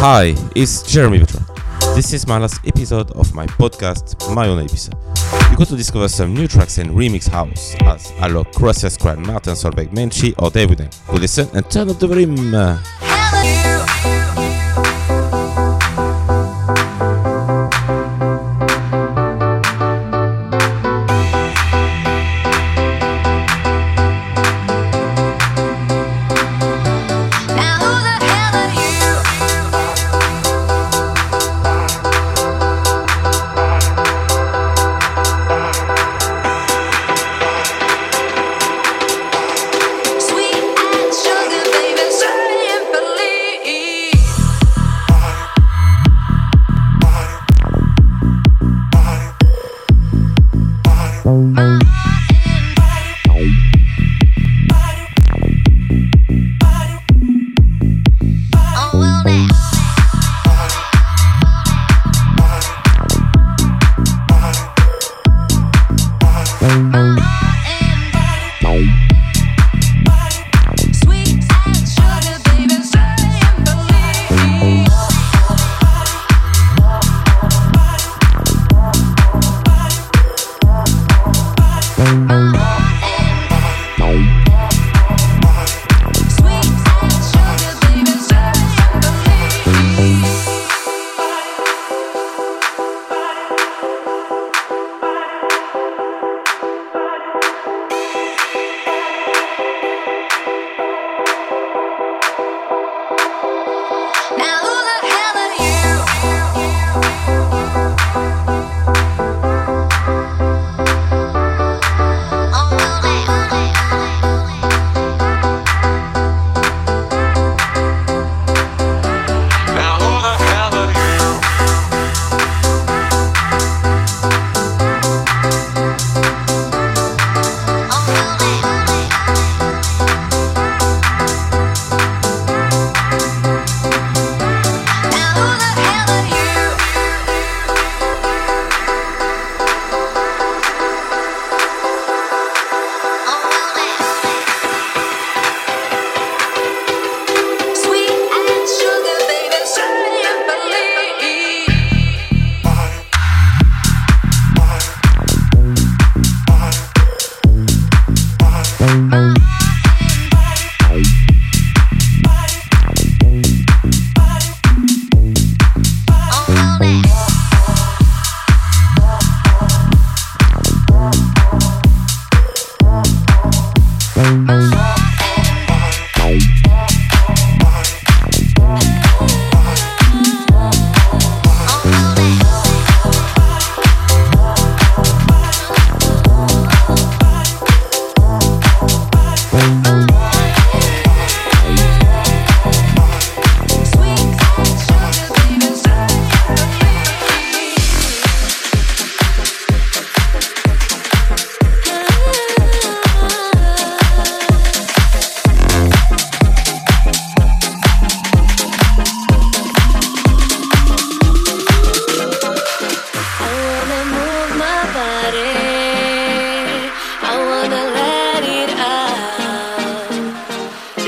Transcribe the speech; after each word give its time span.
Hi, 0.00 0.36
it's 0.54 0.82
Jeremy 0.84 1.18
Vedra. 1.18 1.44
This 1.96 2.12
is 2.12 2.24
my 2.28 2.38
last 2.38 2.64
episode 2.64 3.10
of 3.16 3.34
my 3.34 3.46
podcast, 3.46 4.32
My 4.32 4.46
Own 4.46 4.64
Ibiza. 4.64 4.94
You 5.50 5.56
got 5.56 5.66
to 5.66 5.76
discover 5.76 6.06
some 6.06 6.32
new 6.32 6.46
tracks 6.46 6.78
in 6.78 6.90
Remix 6.90 7.26
House 7.28 7.74
as 7.80 8.12
Alok, 8.22 8.54
Croatia 8.54 8.90
Squad, 8.90 9.18
Martin 9.18 9.54
Solveig, 9.54 9.88
Menshee 9.88 10.34
or 10.40 10.50
David. 10.50 10.78
Good 11.08 11.20
listen 11.20 11.48
and 11.52 11.68
turn 11.68 11.90
up 11.90 11.98
the 11.98 12.06
volume. 12.06 12.54
Uh, 12.54 12.80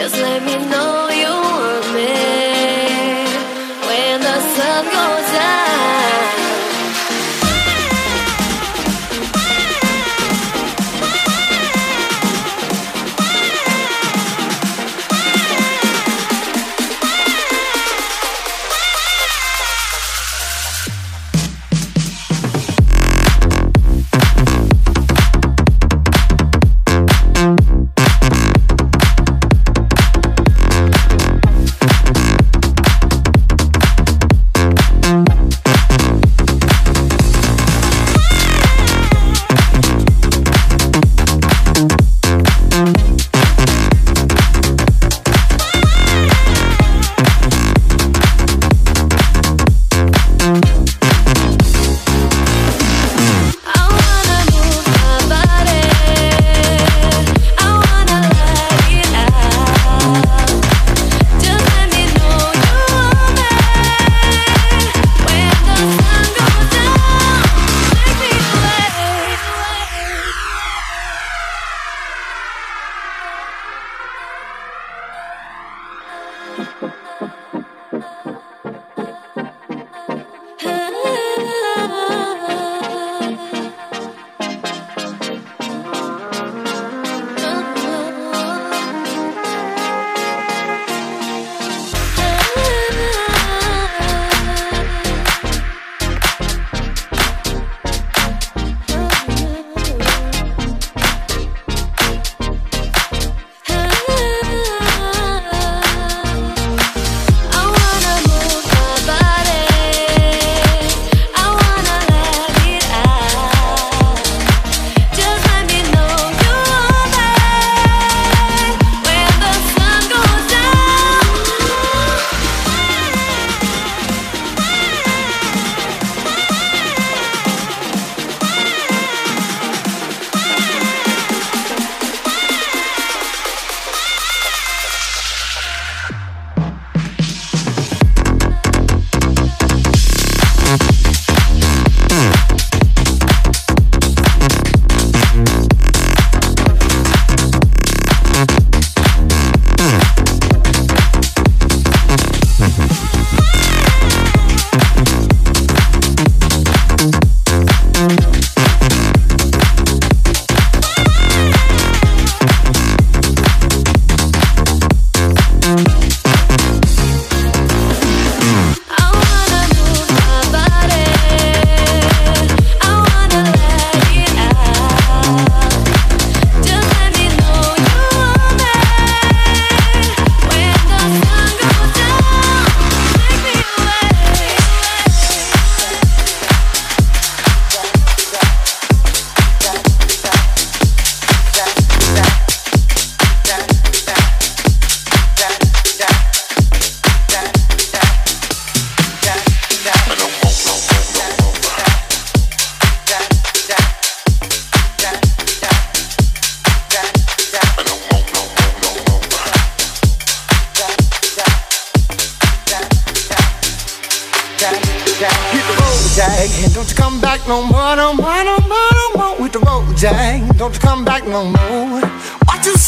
Just 0.01 0.17
let 0.17 0.43
me 0.43 0.57
know 0.73 1.11
you 1.13 1.29
want 1.29 1.87
me 1.93 2.09
when 3.87 4.21
the 4.29 4.39
sun 4.57 4.85
goes 4.97 5.30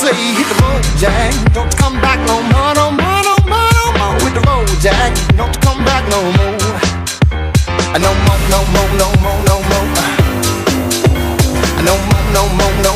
say? 0.02 0.14
Hit 0.34 0.48
the 0.50 0.56
road, 0.62 0.82
Jack, 0.98 1.30
don't 1.54 1.70
come 1.78 2.00
back 2.00 2.18
no 2.26 2.42
more, 2.50 2.74
no 2.74 2.90
more, 2.90 3.22
no 3.22 3.34
more, 3.46 3.70
no 3.78 3.86
more. 3.98 4.14
With 4.22 4.34
the 4.34 4.42
road, 4.50 4.68
Jack, 4.82 5.14
don't 5.36 5.54
come 5.62 5.84
back. 5.84 6.02
No 6.10 6.20
more, 6.36 6.58
no 8.02 8.10
more, 8.24 8.40
no 8.50 8.58
more, 8.74 8.90
no 8.98 9.08
more. 9.22 9.38
No 9.46 9.56
more, 9.70 9.86
no 11.86 11.94
more, 12.10 12.24
no 12.36 12.42
more, 12.58 12.74
no 12.86 12.91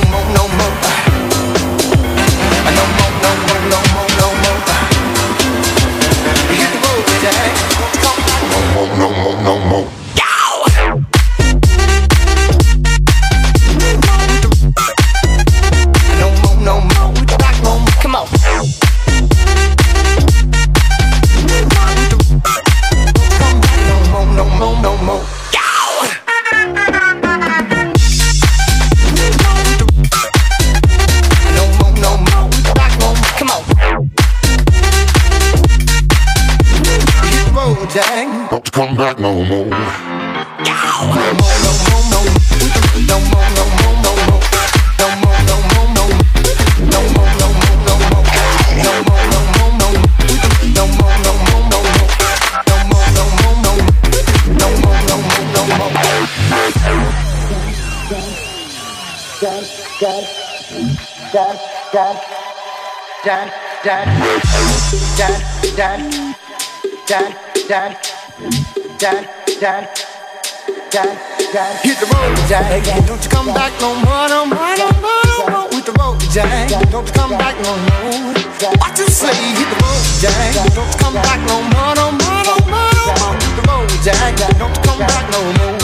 back 38.97 39.19
no 39.19 39.35
more. 39.35 39.47
No 39.47 39.77
more, 41.07 41.27
no 41.27 41.73
more, 41.85 42.05
no 42.13 42.21
more. 42.23 42.33
No 43.07 43.21
more, 43.21 43.49
no 43.57 43.65
more, 43.77 43.97
no 44.01 44.13
more. 44.25 44.41
No 44.99 45.09
more, 45.21 45.41
no 45.41 45.57
Hit 68.99 69.61
the 72.01 72.07
road, 72.09 72.37
Jack. 72.49 72.65
Don't 73.07 73.23
you 73.23 73.29
come 73.29 73.53
back 73.53 73.73
no 73.79 73.95
more, 73.95 74.29
no 74.29 74.47
more, 74.47 74.77
no 74.77 74.89
more, 75.05 75.21
no 75.27 75.49
more. 75.53 75.69
With 75.69 75.85
the 75.85 75.93
road, 76.01 76.19
Jack. 76.33 76.71
Don't 76.91 77.07
you 77.07 77.13
come 77.13 77.37
back 77.37 77.61
no 77.61 77.77
more. 77.77 78.33
What 78.81 78.99
you 78.99 79.07
say? 79.07 79.37
Hit 79.53 79.69
the 79.69 79.77
road, 79.85 80.01
Jack. 80.19 80.73
Don't 80.73 80.89
you 80.89 80.97
come 80.97 81.13
back 81.13 81.41
no 81.45 81.61
more, 81.77 81.95
no 81.95 82.11
more, 82.11 82.41
no 82.49 82.57
more, 82.73 82.89
no 82.97 83.13
more. 83.21 83.37
With 83.37 83.57
the 83.61 83.69
road, 83.69 83.93
Jack. 84.01 84.33
Don't 84.57 84.73
you 84.73 84.83
come 84.83 85.01
back 85.01 85.29
no 85.29 85.45
more. 85.45 85.77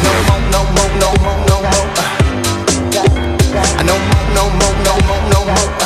No 0.00 0.16
more, 0.24 0.40
no 0.48 0.64
more, 0.72 0.88
no 0.96 1.12
more, 1.20 1.36
no 1.44 1.60
more. 1.60 1.84
No 3.84 3.94
more, 4.00 4.24
no 4.32 4.48
more, 4.48 4.74
no 4.80 4.92
more, 5.04 5.20
no 5.28 5.40
more. 5.44 5.85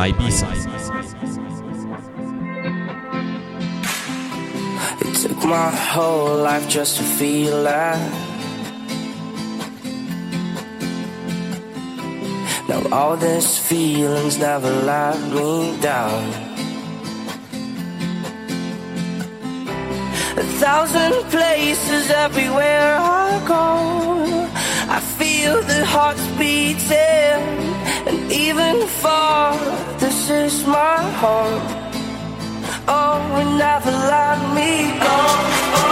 Ibiza. 0.00 0.48
It 5.04 5.14
took 5.22 5.44
my 5.44 5.70
whole 5.92 6.38
life 6.38 6.66
just 6.70 6.96
to 6.96 7.02
feel 7.02 7.64
that. 7.64 8.00
Now 12.66 12.82
all 12.90 13.16
these 13.18 13.58
feelings 13.58 14.38
never 14.38 14.70
let 14.70 15.20
me 15.34 15.78
down. 15.82 16.24
A 20.42 20.46
thousand 20.62 21.12
places 21.30 22.10
everywhere 22.10 22.96
I 22.98 23.28
go. 23.46 23.64
I 24.96 24.98
feel 25.18 25.60
the 25.62 25.84
hearts 25.84 26.26
beating 26.38 27.42
and 28.08 28.32
even 28.32 28.86
far 29.02 29.89
this 30.00 30.30
is 30.30 30.66
my 30.66 30.96
home. 31.20 31.60
Oh, 32.88 33.20
and 33.40 33.58
never 33.58 33.90
let 33.90 34.38
me 34.54 34.98
go. 34.98 35.89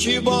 Futebol. 0.00 0.39